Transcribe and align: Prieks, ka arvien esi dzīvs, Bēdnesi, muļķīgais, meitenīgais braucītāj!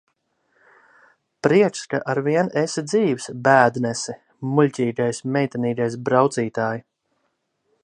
Prieks, 1.47 1.83
ka 1.91 1.99
arvien 2.13 2.49
esi 2.61 2.83
dzīvs, 2.87 3.29
Bēdnesi, 3.49 4.17
muļķīgais, 4.55 5.23
meitenīgais 5.39 6.01
braucītāj! 6.09 6.85